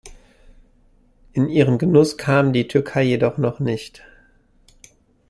[1.33, 4.01] In ihren Genuss kam die Türkei jedoch noch nicht.